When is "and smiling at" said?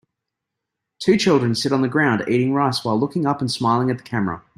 3.39-3.97